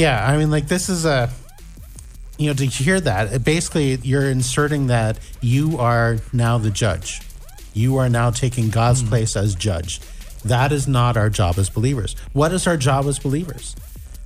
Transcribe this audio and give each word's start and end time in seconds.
Yeah, 0.00 0.26
I 0.26 0.38
mean, 0.38 0.50
like 0.50 0.66
this 0.66 0.88
is 0.88 1.04
a, 1.04 1.28
you 2.38 2.46
know, 2.46 2.54
to 2.54 2.64
hear 2.64 2.98
that, 3.02 3.44
basically 3.44 3.96
you're 3.96 4.30
inserting 4.30 4.86
that 4.86 5.18
you 5.42 5.76
are 5.76 6.16
now 6.32 6.56
the 6.56 6.70
judge. 6.70 7.20
You 7.74 7.98
are 7.98 8.08
now 8.08 8.30
taking 8.30 8.70
God's 8.70 9.02
hmm. 9.02 9.08
place 9.08 9.36
as 9.36 9.54
judge. 9.54 10.00
That 10.42 10.72
is 10.72 10.88
not 10.88 11.18
our 11.18 11.28
job 11.28 11.58
as 11.58 11.68
believers. 11.68 12.16
What 12.32 12.50
is 12.52 12.66
our 12.66 12.78
job 12.78 13.04
as 13.08 13.18
believers? 13.18 13.76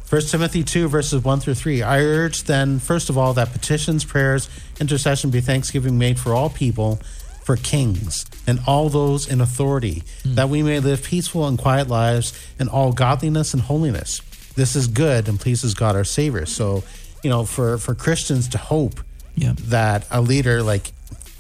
1 0.09 0.23
Timothy 0.23 0.63
2, 0.63 0.87
verses 0.87 1.25
1 1.25 1.41
through 1.41 1.55
3. 1.55 1.83
I 1.83 2.03
urge 2.03 2.45
then, 2.45 2.79
first 2.79 3.11
of 3.11 3.19
all, 3.19 3.35
that 3.35 3.51
petitions, 3.51 4.05
prayers, 4.05 4.49
intercession 4.79 5.31
be 5.31 5.41
thanksgiving 5.41 5.99
made 5.99 6.21
for 6.21 6.35
all 6.35 6.51
people, 6.51 7.01
for 7.43 7.57
kings, 7.57 8.25
and 8.47 8.61
all 8.69 8.89
those 8.89 9.29
in 9.29 9.41
authority, 9.41 10.05
hmm. 10.23 10.37
that 10.37 10.49
we 10.49 10.63
may 10.63 10.79
live 10.79 11.03
peaceful 11.03 11.49
and 11.49 11.59
quiet 11.59 11.89
lives 11.89 12.33
in 12.61 12.69
all 12.69 12.93
godliness 12.93 13.55
and 13.55 13.63
holiness. 13.65 14.21
This 14.57 14.77
is 14.77 14.87
good 14.87 15.29
and 15.29 15.39
pleases 15.41 15.75
God 15.75 15.97
our 15.97 16.05
Savior. 16.05 16.47
So, 16.47 16.85
you 17.23 17.31
know, 17.31 17.45
for, 17.45 17.79
for 17.79 17.95
Christians 17.95 18.49
to 18.49 18.59
hope 18.59 19.01
Yeah. 19.37 19.55
that 19.69 20.07
a 20.11 20.21
leader 20.21 20.63
like 20.63 20.93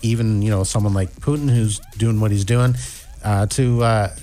even 0.02 0.42
you 0.42 0.50
know 0.50 0.64
someone 0.64 0.92
like 0.92 1.10
Putin 1.20 1.48
who's 1.48 1.80
doing 1.96 2.20
what 2.20 2.30
he's 2.30 2.44
doing 2.44 2.74
uh, 3.24 3.46
to 3.46 3.82
uh, 3.82 4.14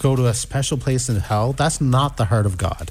go 0.00 0.16
to 0.16 0.26
a 0.26 0.32
special 0.34 0.78
place 0.78 1.08
in 1.10 1.16
hell 1.16 1.52
that's 1.52 1.80
not 1.82 2.16
the 2.16 2.24
heart 2.26 2.46
of 2.46 2.56
God. 2.56 2.90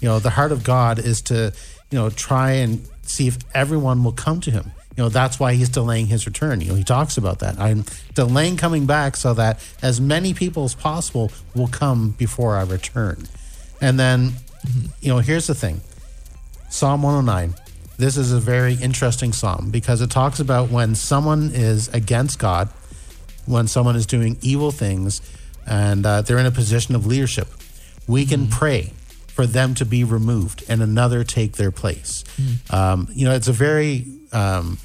You 0.00 0.08
know 0.08 0.18
the 0.18 0.30
heart 0.30 0.50
of 0.52 0.64
God 0.64 0.98
is 0.98 1.20
to 1.22 1.52
you 1.92 1.98
know 1.98 2.10
try 2.10 2.52
and 2.52 2.84
see 3.02 3.28
if 3.28 3.38
everyone 3.54 4.02
will 4.02 4.12
come 4.12 4.40
to 4.40 4.50
him. 4.50 4.72
You 4.96 5.04
know 5.04 5.08
that's 5.08 5.38
why 5.38 5.52
he's 5.54 5.68
delaying 5.68 6.06
his 6.06 6.26
return. 6.26 6.60
You 6.60 6.70
know 6.70 6.74
he 6.74 6.82
talks 6.82 7.16
about 7.16 7.38
that. 7.40 7.60
I'm 7.60 7.84
delaying 8.14 8.56
coming 8.56 8.86
back 8.86 9.16
so 9.16 9.34
that 9.34 9.60
as 9.80 10.00
many 10.00 10.34
people 10.34 10.64
as 10.64 10.74
possible 10.74 11.30
will 11.54 11.68
come 11.68 12.10
before 12.18 12.56
I 12.56 12.62
return. 12.64 13.28
And 13.80 14.00
then 14.00 14.32
you 15.00 15.08
know 15.08 15.18
here's 15.18 15.46
the 15.46 15.54
thing 15.54 15.80
Psalm 16.70 17.02
109. 17.02 17.54
This 17.96 18.16
is 18.16 18.32
a 18.32 18.38
very 18.38 18.74
interesting 18.74 19.32
psalm 19.32 19.70
because 19.70 20.00
it 20.00 20.10
talks 20.10 20.38
about 20.38 20.70
when 20.70 20.94
someone 20.94 21.50
is 21.52 21.88
against 21.88 22.38
God, 22.38 22.68
when 23.46 23.66
someone 23.66 23.96
is 23.96 24.06
doing 24.06 24.38
evil 24.40 24.70
things, 24.70 25.20
and 25.66 26.06
uh, 26.06 26.22
they're 26.22 26.38
in 26.38 26.46
a 26.46 26.52
position 26.52 26.94
of 26.94 27.06
leadership. 27.06 27.48
We 28.06 28.24
can 28.24 28.46
pray 28.48 28.92
for 29.28 29.46
them 29.46 29.74
to 29.74 29.84
be 29.84 30.04
removed 30.04 30.64
and 30.68 30.82
another 30.82 31.24
take 31.24 31.52
their 31.56 31.70
place. 31.70 32.24
Um, 32.70 33.08
you 33.12 33.24
know, 33.24 33.34
it's 33.34 33.48
a 33.48 33.52
very, 33.52 34.06
um, 34.32 34.78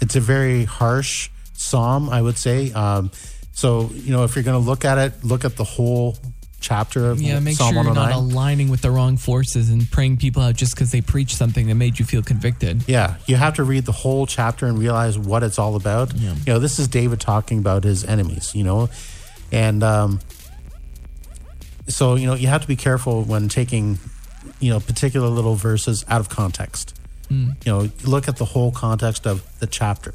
it's 0.00 0.16
a 0.16 0.20
very 0.20 0.64
harsh 0.64 1.30
psalm, 1.54 2.10
I 2.10 2.20
would 2.20 2.38
say. 2.38 2.72
Um, 2.72 3.10
so, 3.52 3.90
you 3.94 4.12
know, 4.12 4.24
if 4.24 4.36
you're 4.36 4.42
going 4.44 4.60
to 4.62 4.66
look 4.66 4.84
at 4.84 4.98
it, 4.98 5.24
look 5.24 5.44
at 5.44 5.56
the 5.56 5.64
whole 5.64 6.16
chapter 6.62 7.10
of 7.10 7.20
Yeah, 7.20 7.38
make 7.40 7.56
Psalm 7.56 7.74
sure 7.74 7.84
you're 7.84 7.94
not 7.94 8.12
aligning 8.12 8.70
with 8.70 8.82
the 8.82 8.90
wrong 8.90 9.16
forces 9.16 9.68
and 9.68 9.90
praying 9.90 10.16
people 10.16 10.42
out 10.42 10.56
just 10.56 10.74
because 10.74 10.90
they 10.90 11.00
preach 11.00 11.34
something 11.34 11.66
that 11.66 11.74
made 11.74 11.98
you 11.98 12.04
feel 12.04 12.22
convicted. 12.22 12.88
Yeah, 12.88 13.16
you 13.26 13.36
have 13.36 13.54
to 13.54 13.64
read 13.64 13.84
the 13.84 13.92
whole 13.92 14.26
chapter 14.26 14.66
and 14.66 14.78
realize 14.78 15.18
what 15.18 15.42
it's 15.42 15.58
all 15.58 15.76
about. 15.76 16.14
You 16.46 16.54
know, 16.54 16.58
this 16.58 16.78
is 16.78 16.88
David 16.88 17.20
talking 17.20 17.58
about 17.58 17.84
his 17.84 18.04
enemies, 18.04 18.54
you 18.54 18.64
know, 18.64 18.88
and 19.50 19.82
um, 19.82 20.20
so 21.88 22.14
you 22.14 22.26
know 22.26 22.34
you 22.34 22.46
have 22.46 22.62
to 22.62 22.68
be 22.68 22.76
careful 22.76 23.22
when 23.24 23.48
taking 23.48 23.98
you 24.60 24.70
know 24.70 24.80
particular 24.80 25.28
little 25.28 25.54
verses 25.54 26.04
out 26.08 26.20
of 26.20 26.28
context. 26.28 26.98
You 27.64 27.72
know, 27.72 27.88
look 28.04 28.28
at 28.28 28.36
the 28.36 28.44
whole 28.44 28.72
context 28.72 29.26
of 29.26 29.42
the 29.58 29.66
chapter. 29.66 30.14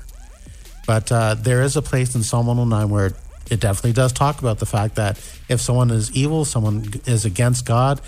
But 0.85 1.11
uh, 1.11 1.33
there 1.35 1.63
is 1.63 1.75
a 1.75 1.81
place 1.81 2.15
in 2.15 2.23
Psalm 2.23 2.47
109 2.47 2.89
where 2.89 3.13
it 3.49 3.59
definitely 3.59 3.93
does 3.93 4.13
talk 4.13 4.39
about 4.39 4.59
the 4.59 4.65
fact 4.65 4.95
that 4.95 5.17
if 5.49 5.61
someone 5.61 5.91
is 5.91 6.11
evil, 6.15 6.45
someone 6.45 6.85
is 7.05 7.25
against 7.25 7.65
God, 7.65 8.01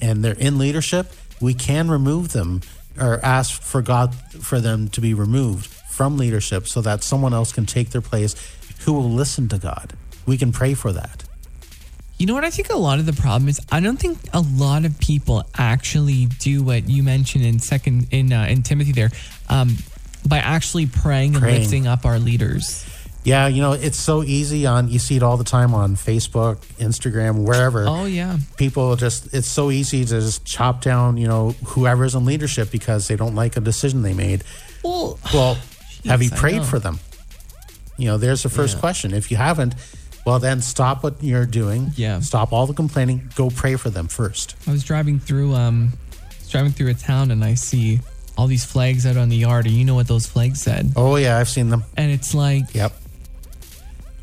and 0.00 0.24
they're 0.24 0.34
in 0.34 0.58
leadership, 0.58 1.12
we 1.40 1.54
can 1.54 1.90
remove 1.90 2.32
them 2.32 2.62
or 3.00 3.18
ask 3.24 3.60
for 3.60 3.82
God 3.82 4.14
for 4.14 4.60
them 4.60 4.88
to 4.88 5.00
be 5.00 5.14
removed 5.14 5.66
from 5.66 6.16
leadership 6.16 6.66
so 6.66 6.80
that 6.80 7.02
someone 7.02 7.32
else 7.32 7.52
can 7.52 7.66
take 7.66 7.90
their 7.90 8.00
place 8.00 8.34
who 8.84 8.92
will 8.92 9.10
listen 9.10 9.48
to 9.48 9.58
God. 9.58 9.94
We 10.26 10.36
can 10.38 10.52
pray 10.52 10.74
for 10.74 10.92
that. 10.92 11.24
You 12.18 12.26
know 12.26 12.34
what 12.34 12.44
I 12.44 12.50
think 12.50 12.70
a 12.70 12.76
lot 12.76 13.00
of 13.00 13.06
the 13.06 13.12
problem 13.12 13.48
is 13.48 13.60
I 13.72 13.80
don't 13.80 13.98
think 13.98 14.18
a 14.32 14.40
lot 14.40 14.84
of 14.84 14.98
people 15.00 15.44
actually 15.56 16.26
do 16.26 16.62
what 16.62 16.88
you 16.88 17.02
mentioned 17.02 17.44
in 17.44 17.58
second 17.58 18.06
in 18.12 18.32
uh, 18.32 18.46
in 18.48 18.62
Timothy 18.62 18.92
there 18.92 19.10
um, 19.48 19.76
by 20.26 20.38
actually 20.38 20.86
praying 20.86 21.34
and 21.34 21.44
lifting 21.44 21.86
up 21.86 22.06
our 22.06 22.18
leaders. 22.18 22.86
Yeah, 23.24 23.46
you 23.48 23.62
know, 23.62 23.72
it's 23.72 23.98
so 23.98 24.22
easy 24.22 24.66
on, 24.66 24.88
you 24.88 24.98
see 24.98 25.16
it 25.16 25.22
all 25.22 25.38
the 25.38 25.44
time 25.44 25.72
on 25.72 25.96
Facebook, 25.96 26.56
Instagram, 26.76 27.44
wherever. 27.44 27.86
Oh 27.88 28.04
yeah. 28.04 28.36
people 28.58 28.96
just 28.96 29.32
it's 29.32 29.48
so 29.48 29.70
easy 29.70 30.04
to 30.04 30.20
just 30.20 30.44
chop 30.44 30.82
down 30.82 31.16
you 31.16 31.26
know 31.26 31.50
whoever's 31.68 32.14
in 32.14 32.26
leadership 32.26 32.70
because 32.70 33.08
they 33.08 33.16
don't 33.16 33.34
like 33.34 33.56
a 33.56 33.60
decision 33.60 34.02
they 34.02 34.12
made. 34.12 34.44
Well, 34.82 35.18
well 35.32 35.54
have 36.04 36.22
you 36.22 36.30
prayed 36.30 36.64
for 36.64 36.78
them? 36.78 37.00
You 37.96 38.08
know 38.08 38.18
there's 38.18 38.42
the 38.42 38.50
first 38.50 38.78
question. 38.78 39.14
If 39.14 39.30
you 39.30 39.38
haven't 39.38 39.74
well 40.26 40.38
then 40.38 40.60
stop 40.60 41.02
what 41.02 41.22
you're 41.22 41.46
doing. 41.46 41.92
Yeah. 41.96 42.20
stop 42.20 42.52
all 42.52 42.66
the 42.66 42.74
complaining. 42.74 43.30
Go 43.36 43.48
pray 43.48 43.76
for 43.76 43.88
them 43.88 44.08
first. 44.08 44.54
I 44.66 44.72
was 44.72 44.84
driving 44.84 45.18
through 45.18 45.54
um 45.54 45.94
I 46.20 46.34
was 46.40 46.50
driving 46.50 46.72
through 46.72 46.90
a 46.90 46.94
town 46.94 47.30
and 47.30 47.42
I 47.42 47.54
see 47.54 48.00
all 48.36 48.48
these 48.48 48.64
flags 48.66 49.06
out 49.06 49.16
on 49.16 49.30
the 49.30 49.36
yard 49.36 49.64
and 49.64 49.74
you 49.74 49.84
know 49.84 49.94
what 49.94 50.08
those 50.08 50.26
flags 50.26 50.60
said. 50.60 50.92
oh 50.96 51.16
yeah 51.16 51.38
i've 51.38 51.48
seen 51.48 51.70
them. 51.70 51.84
And 51.96 52.10
it's 52.10 52.34
like 52.34 52.74
yep 52.74 52.92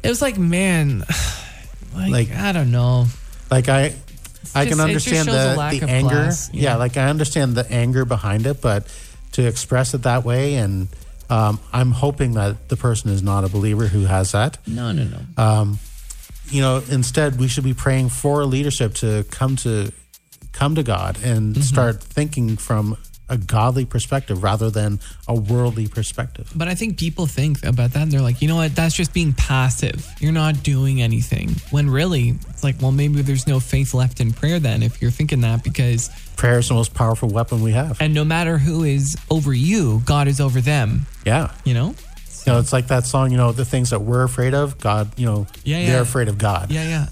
it 0.03 0.09
was 0.09 0.21
like 0.21 0.37
man 0.37 0.99
like, 1.95 2.11
Like- 2.11 2.31
I 2.31 2.51
don't 2.51 2.71
know. 2.71 3.05
like 3.49 3.69
i 3.69 3.79
i 3.83 3.89
just- 3.89 4.53
can 4.53 4.65
it 4.65 4.67
just 4.67 4.79
understand 4.79 5.25
shows 5.27 5.35
a 5.35 5.49
the, 5.51 5.55
lack 5.57 5.71
the 5.73 5.81
of 5.83 5.89
anger 5.89 6.09
class, 6.09 6.49
yeah. 6.53 6.61
yeah. 6.71 6.75
like 6.75 6.97
i 6.97 7.07
understand 7.09 7.55
the 7.55 7.69
anger 7.71 8.05
behind 8.05 8.45
it 8.45 8.61
but 8.61 8.87
to 9.33 9.45
express 9.47 9.93
it 9.93 10.03
that 10.03 10.23
way 10.25 10.55
and 10.55 10.87
um, 11.29 11.59
i'm 11.71 11.91
hoping 11.91 12.33
that 12.33 12.67
the 12.69 12.75
person 12.77 13.09
is 13.11 13.21
not 13.23 13.43
a 13.43 13.49
believer 13.49 13.87
who 13.87 14.05
has 14.05 14.31
that 14.33 14.57
No, 14.67 14.91
no, 14.91 15.03
no. 15.05 15.77
you 16.49 16.61
know 16.61 16.83
instead 16.89 17.39
we 17.39 17.47
should 17.47 17.63
be 17.63 17.73
praying 17.73 18.09
for 18.09 18.43
leadership 18.45 18.93
to 18.95 19.23
come 19.31 19.55
to 19.57 19.91
come 20.51 20.75
to 20.75 20.83
god 20.83 21.17
and 21.23 21.53
Mm-hmm. 21.55 21.61
start 21.61 22.03
thinking 22.03 22.57
from 22.57 22.97
a 23.31 23.37
godly 23.37 23.85
perspective 23.85 24.43
rather 24.43 24.69
than 24.69 24.99
a 25.27 25.33
worldly 25.33 25.87
perspective 25.87 26.51
But 26.55 26.67
I 26.67 26.75
think 26.75 26.99
people 26.99 27.25
think 27.25 27.63
about 27.65 27.91
that 27.93 28.03
and 28.03 28.11
they're 28.11 28.21
like, 28.21 28.41
you 28.41 28.47
know 28.47 28.57
what, 28.57 28.75
that's 28.75 28.93
just 28.93 29.13
being 29.13 29.31
passive. 29.33 30.05
You're 30.19 30.33
not 30.33 30.61
doing 30.63 31.01
anything. 31.01 31.49
When 31.71 31.89
really, 31.89 32.35
it's 32.49 32.63
like, 32.63 32.75
well, 32.81 32.91
maybe 32.91 33.21
there's 33.21 33.47
no 33.47 33.59
faith 33.59 33.93
left 33.93 34.19
in 34.19 34.33
prayer 34.33 34.59
then 34.59 34.83
if 34.83 35.01
you're 35.01 35.11
thinking 35.11 35.41
that 35.41 35.63
because, 35.63 36.09
prayer 36.35 36.59
is 36.59 36.67
the 36.67 36.73
most 36.73 36.93
powerful 36.93 37.29
weapon 37.29 37.61
we 37.61 37.71
have 37.71 38.01
and 38.01 38.13
no 38.13 38.25
matter 38.25 38.57
who 38.57 38.83
is 38.83 39.15
over 39.29 39.53
you, 39.53 40.01
God 40.05 40.27
is 40.27 40.39
over 40.41 40.59
them, 40.61 41.05
yeah 41.25 41.51
you 41.63 41.73
know? 41.73 41.95
you 42.45 42.51
know 42.51 42.59
it's 42.59 42.73
like 42.73 42.87
that 42.87 43.05
song 43.05 43.29
you 43.31 43.37
know 43.37 43.51
the 43.51 43.63
things 43.65 43.91
that 43.91 44.01
we're 44.01 44.23
afraid 44.23 44.55
of 44.55 44.79
god 44.79 45.07
you 45.15 45.27
know 45.27 45.45
Yeah, 45.63 45.85
they're 45.85 46.01
afraid 46.01 46.27
of 46.27 46.39
god 46.39 46.71
Yeah, 46.71 46.83
yeah. 46.83 47.05